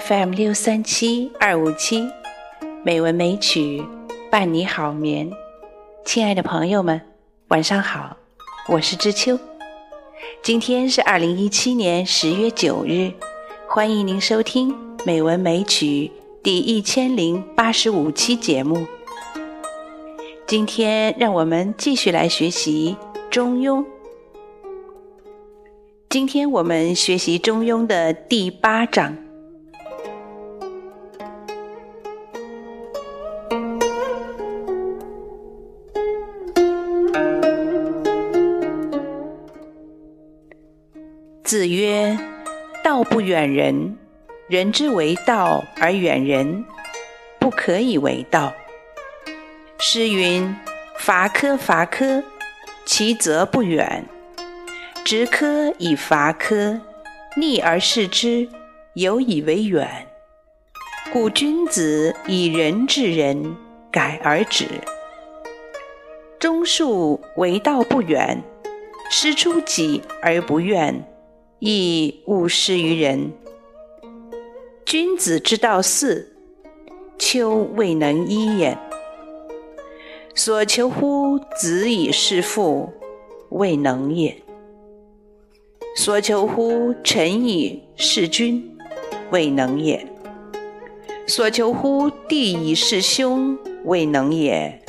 [0.00, 2.08] FM 六三七二五七，
[2.82, 3.84] 美文美曲
[4.30, 5.30] 伴你好眠。
[6.02, 6.98] 亲爱的朋友们，
[7.48, 8.16] 晚上好，
[8.70, 9.38] 我是知秋。
[10.42, 13.12] 今天是二零一七年十月九日，
[13.68, 14.72] 欢迎您收听
[15.04, 16.10] 《美文美曲》
[16.42, 18.86] 第一千零八十五期节目。
[20.46, 22.96] 今天让我们继续来学习
[23.28, 23.80] 《中庸》。
[26.08, 29.21] 今天我们学习《中庸》的第八章。
[41.52, 42.18] 子曰
[42.82, 43.98] ：“道不远人，
[44.48, 46.64] 人之为道而远人，
[47.38, 48.54] 不可以为道。”
[49.78, 50.56] 诗云
[50.98, 52.24] ：“伐柯伐柯，
[52.86, 54.06] 其则不远。”
[55.04, 56.80] 执柯以伐柯，
[57.36, 58.48] 逆而视之，
[58.94, 60.06] 有以为远。
[61.12, 63.54] 故君子以仁治人，
[63.90, 64.64] 改而止。
[66.38, 68.42] 忠恕为道不远，
[69.10, 71.04] 师出己而不怨，
[71.64, 73.30] 亦勿施于人。
[74.84, 76.32] 君子之道四，
[77.16, 78.76] 丘未能一也。
[80.34, 82.92] 所求乎子以事父，
[83.50, 84.42] 未能也。
[85.94, 88.76] 所求乎臣以事君，
[89.30, 90.04] 未能也；
[91.28, 94.80] 所求乎弟以事兄，未能也；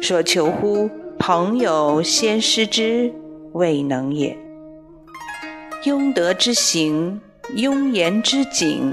[0.00, 3.12] 所求乎朋友先师之，
[3.54, 4.45] 未能也。
[5.84, 7.20] 庸德之行，
[7.54, 8.92] 庸言之谨，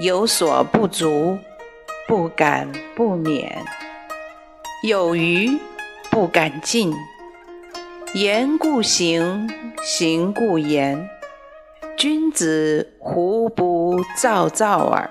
[0.00, 1.38] 有所不足，
[2.08, 3.46] 不敢不勉；
[4.82, 5.56] 有余，
[6.10, 6.92] 不敢进。
[8.14, 9.48] 言故行，
[9.82, 11.08] 行故言。
[11.96, 15.08] 君子胡不躁躁耳？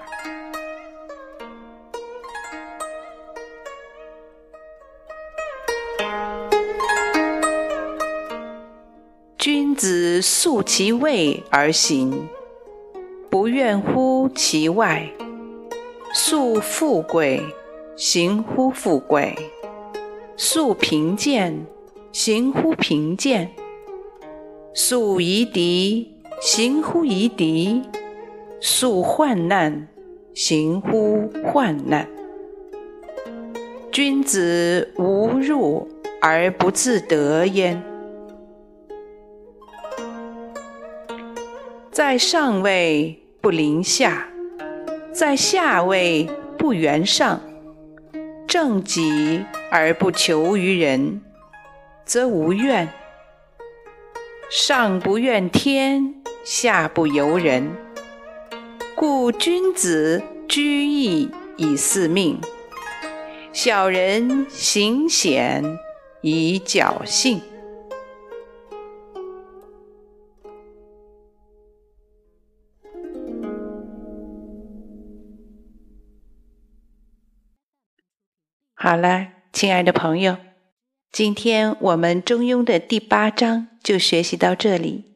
[9.75, 12.28] 子素其位而行，
[13.30, 15.12] 不怨乎其外；
[16.13, 17.44] 素富贵，
[17.96, 19.35] 行乎富贵；
[20.35, 21.66] 素贫贱。
[22.16, 23.52] 行乎贫贱，
[24.74, 26.08] 素夷狄；
[26.40, 27.81] 行乎夷狄，
[28.62, 29.85] 素患难；
[30.34, 32.08] 行乎患难。
[33.91, 35.85] 君子无入
[36.22, 37.84] 而不自得焉。
[41.95, 44.28] 在上位不临下，
[45.13, 47.39] 在下位不圆上，
[48.45, 51.22] 正己而不求于人。
[52.03, 52.89] 则无怨，
[54.51, 57.72] 上不怨天，下不尤人。
[58.94, 62.38] 故君子居易以四命，
[63.53, 65.63] 小人行险
[66.19, 67.41] 以侥幸。
[78.78, 80.36] 好了，亲爱的朋友。
[81.09, 85.16] 今天我们《中庸》的第八章就学习到这里，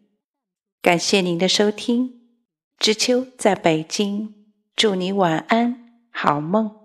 [0.81, 2.21] 感谢您的收听。
[2.77, 4.33] 知秋在北京，
[4.77, 6.78] 祝你晚安，好梦。